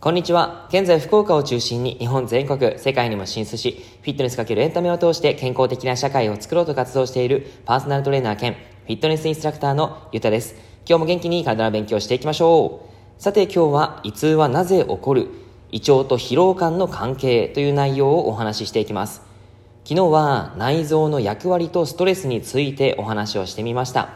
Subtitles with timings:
[0.00, 0.66] こんにちは。
[0.68, 10.56] 現在、福岡を中心に日本全国、世界にも進出し、フィットネスかけるエンタメを通して健康的な社会を作ろうと活動しているパーソナルトレーナー兼フィットネスインストラクターのゆたです。
[10.86, 12.82] 今日も元気に体の勉強していきましょ
[13.18, 13.22] う。
[13.22, 15.30] さて今日は、胃痛はなぜ起こる？
[15.70, 19.27] 胃腸と疲労感の関係という内容をお話ししていきます。
[19.88, 24.10] 昨日は内臓の役割とストレスについてお話をしてみました。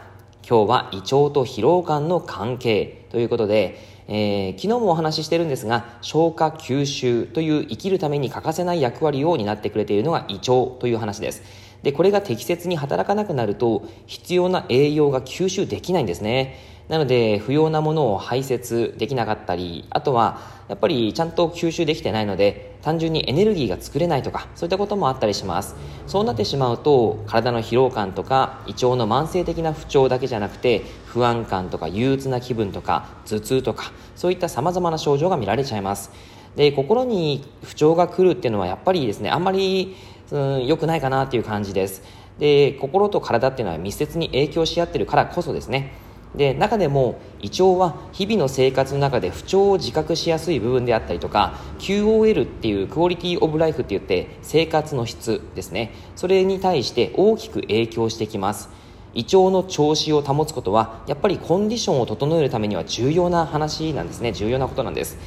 [0.47, 10.45] 今日は胃腸と疲労感の関係ということで、えー、昨日もお話ししてるんですが消化吸収という生きるために欠かせない役割を担ってくれているのが胃腸
[10.79, 11.41] という話です
[11.81, 25.75] でこれが適切に働かなくなると必要な栄養が吸収できないんですねなので不要なものを排泄できなかったりあとはやっぱりちゃんと吸収できてないので単純にエネルギーが作れないとかそういったこともあったりします。
[26.05, 36.11] そうなってしまうと体の疲労感とか胃腸の慢性的な不調だけじゃなくて不安感とか憂鬱な気分とか頭痛とかそういったさまざまな症状が見られちゃいます。
[36.55, 39.95] で心に不調が来るっていうのはやっぱりですねあんまり
[40.31, 42.03] 良くないかなっていう感じです。
[42.37, 46.03] で心と体っていうのは密接に影響し合ってるからこそですね。
[46.35, 55.93] で中でも胃腸は日々の生活の中で不調を自覚しやすい部分であったりとか QOL っていうクオリティオブライフって言って生活の質ですね。
[56.15, 58.69] それに対して大きく影響してきます。
[59.13, 64.31] 胃腸の調子を保つことはやっぱりコンディションを整えるためには重要な話なんですね。
[64.31, 65.17] 重要なことなんです。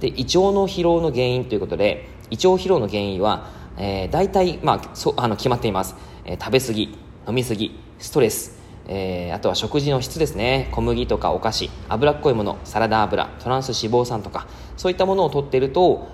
[0.00, 6.98] で胃腸の疲労の原因ということで胃腸疲労の原因は、えー、大体、まあ、そあの決まっています、えー、食べ過ぎ
[7.28, 8.63] 飲み過ぎストレス。
[8.86, 10.68] えー、あとは食事の質ですね。
[10.72, 11.70] 小麦とかお菓子。
[11.88, 12.58] 脂っこいもの。
[12.64, 13.28] サラダ油。
[13.42, 14.46] トランス脂肪酸とか。
[14.76, 16.08] そういったものを取っていると、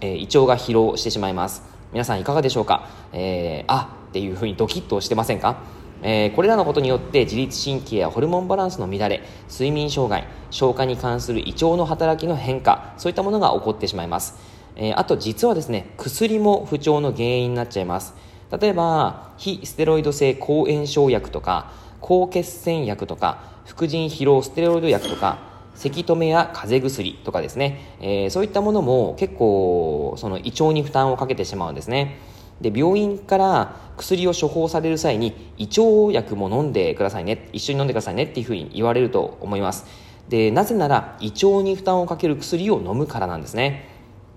[0.00, 1.62] えー、胃腸が疲労してしまいます。
[1.92, 5.56] 皆さんいかがでしょうか、えー、あっていうふうにドキッとしてませんか？
[6.04, 14.34] えー、これらのことによって自律神経やホルモンバランスの乱れ睡眠障害消化に関する胃腸の働きの変化そういったものが起こってしまいます、
[14.74, 18.14] えー、あと実はですね薬も不調の原因になっちゃいます。
[18.50, 21.70] 例えば非ステロイド性抗炎症薬とか
[22.02, 25.38] 抗血栓薬とか副腎疲労ステロイド薬とか
[25.74, 32.18] せき止めや風邪薬とかですね、えー、そういったものも結構その胃腸に負担をかけてしまうんですね。
[32.60, 39.86] で病院から薬を処方される際に胃腸薬も飲んでくださいね一緒に飲んでくださいねっていうふうに言われると思います。
[40.28, 43.88] でなぜなら胃腸に負担をかける薬を飲むからなんですね、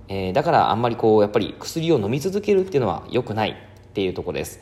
[0.08, 3.56] えー、だからあんまりこうやっぱり薬を飲み続けるっていうのは良くないっ
[3.94, 4.62] ていうところです。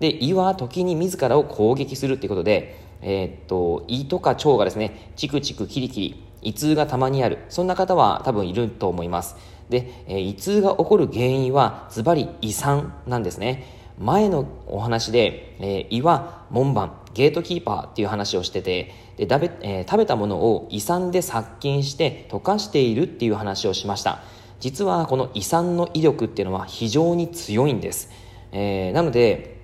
[0.00, 7.38] で胃は時に自らを攻撃するっていうことで、えー、っと胃とか腸がですねチクチクキリキリ胃痛がたまにある。
[7.48, 9.36] そんな方は多分いると思います。
[9.68, 13.64] で、えー、胃痛が起こる原因はズバリ胃酸なんですね。
[13.98, 24.22] 前のお話で、えー、胃は門番ゲートキーパーっていう話をしててでだべ、えー、食べたものを胃酸で殺菌して溶かしているっていう話をしました。
[24.60, 28.10] 実はこの胃酸の威力っていうのは非常に強いんです、
[28.52, 29.57] えー、なので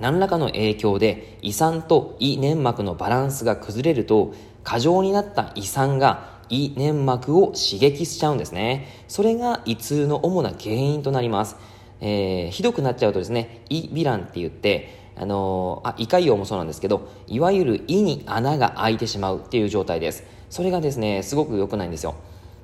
[0.00, 4.34] 何らかの影響で胃酸と胃粘膜のバランスが崩れると
[4.64, 8.88] 過剰になった胃酸が胃粘膜を刺激しちゃうんですね。
[9.08, 11.56] それが胃痛の主な原因となります、
[12.00, 20.24] えー、ひどくなっちゃうとですね胃ヴィランって言ってあのー、あ胃潰瘍もそうなんですけどいわゆる胃に穴が開いてしまうっていう状態です。
[20.48, 22.14] それがですねすごく良くないんですよ。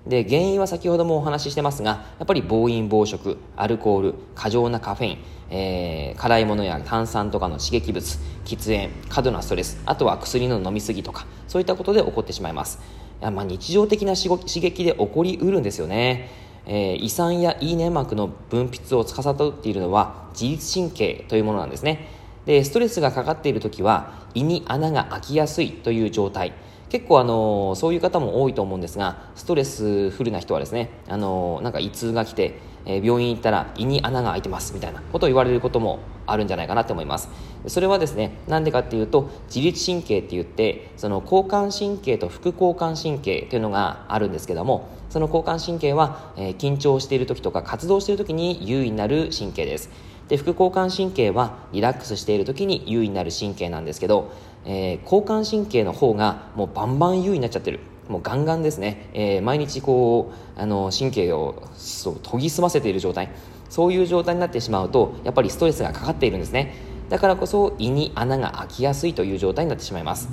[0.06, 5.18] で原因は先ほどもお話ししてますがやっぱり暴飲暴食アルコール過剰なカフェイン、
[5.50, 12.78] えー、辛いものや炭酸とかの刺激物喫煙過度なストレスあとは薬の飲み過ぎとかそういったことで起こってしまいます。
[13.20, 14.28] いやまあ日常的な刺
[14.60, 16.30] 激で起こりうるんですよね、
[16.66, 22.08] えー、胃酸や胃粘膜の分泌を司っているのは自律神経というものなんですね。
[22.44, 26.52] でストレスがかかっている時は胃に穴が開きやすいという状態。
[26.96, 37.28] 結構あのそういう方も多いと思うんですがストレスフルな人はですねあのなんか胃痛が来て、え、病院行ったら胃に穴が開いてますみたいなことを言われることもあるんじゃないかなと思います。
[37.66, 49.90] それはですねなんでかっていうと自律神経って言ってその交感神経と副交感神経というのがあるんですけどもその交感神経は、え、緊張している時とか活動している時に優位になる神経です。
[50.28, 54.32] で副交感神経はリラックスしている時に優位になる神経なんですけど
[54.66, 57.80] えー、交感神経の方がもうバンバン優位になっちゃってる。
[58.08, 63.30] もうガンガンですね、えー、毎日こうあの神経をそう研ぎ澄ませている状態。
[63.68, 66.74] そういう状態になってしまうとやっぱりストレスがかかっているんですね。
[67.08, 70.28] だからこそ胃に穴が開きやすいという状態になってしまいます。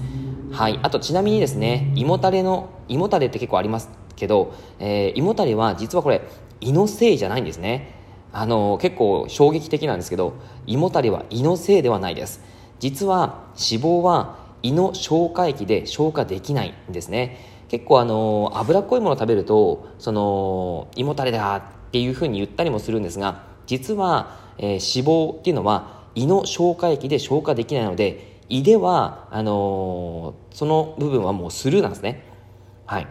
[0.52, 0.80] はい。
[0.84, 6.22] あとちなみにですね胃もたれの胃もたれって結構ありますけど、えー、胃もたれは実はこれ
[6.62, 8.02] 胃のせいじゃないんですね。
[8.32, 10.34] あの結構衝撃的なんですけど
[10.66, 12.42] 胃もたれは胃のせいではないです。
[12.80, 17.54] 実は脂肪は胃の消化液で消化できないんですね。
[17.70, 21.62] 結構あの脂っこいものを食べるとその胃もたれだっ
[21.92, 32.24] ていうふうに言ったりもするんですが実は、えー、脂肪っていうのは胃の消化液で消化できないので胃ではあのー、その部分はもうスルーなんですね。
[32.86, 33.08] はい。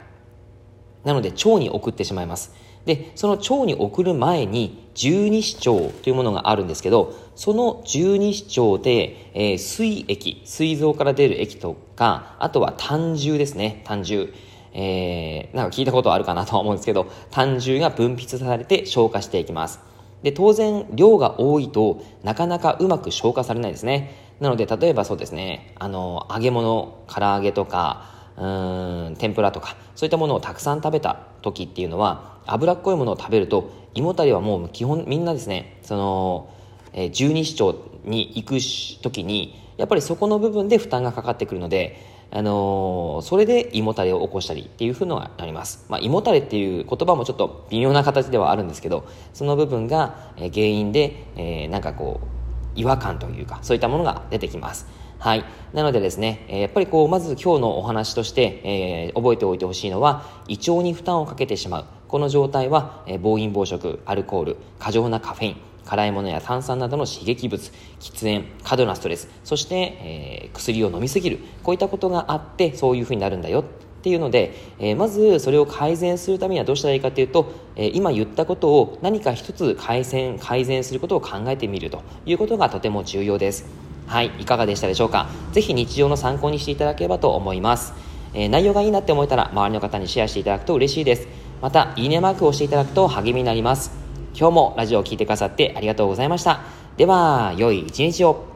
[1.02, 2.54] なので腸に送ってしまいます。
[2.84, 13.82] でその腸に送る前に十二指腸というものがあるんですけどその十二指腸で、えー、水液膵臓から出る液とかあとは胆汁ですね。
[13.84, 14.34] 胆汁。
[14.74, 19.80] えー、なんか聞いたことあるかなとは思うんですけど胆汁が分泌されて消化していきます。
[20.22, 24.16] で当然量が多いとなかなかうまく消化されないですね。
[24.40, 25.74] なので例えばそうですね。
[25.78, 28.46] あの揚げ物唐揚げとかう
[29.10, 36.54] ん天ぷらとかそういったものをたくさん食べた時っていうのは脂っこいものを食べると胃もたれはもう基本みんなですねその、
[36.92, 38.60] え、十二指腸に行く
[39.02, 45.84] 時にやっぱりそこの部分で負担がかかってくるのであのー、それで胃もたれを起こしたりっていうふうのがあります。
[45.90, 54.86] まあ、胃もたれっていう言葉もちょっと微妙な形ではあるんですけど、その部分が原因で、えー、なんかこう、違和感というか、そういったものが出てきます。
[55.22, 55.44] はい。
[55.72, 61.84] なのでですね、えやっぱりこう、まず今日のお話として、えー、覚えておいてほしいのは、胃腸に負担をかけてしまう。
[62.08, 67.70] この状態は、え、暴飲暴食、アルコール、過剰なカフェイン、辛いものや炭酸などの刺激物
[68.00, 73.64] 喫煙過度なストレスそして、えー、薬を飲みすぎるこういったことがあってそういうふうになるんだよっ
[74.02, 85.26] ていうので、えー、まずそれを改善するためにはどうしたらいいかというと、えー、今言ったことを何か一つ改善改善することを考えてみるということがとても重要ですはいいかがでしたでしょうか？
[85.52, 87.94] ぜひ日常の参考にしていただければと思います、
[88.34, 91.26] えー、内容がいいなって思えたら周りの方にシェアしていただくと嬉しいです
[91.62, 93.90] またいいねマークを押していただくと励みになります
[94.34, 96.60] 今日もラジオを聴いてくださってありがとうございました。
[96.96, 98.51] では、良い一日を。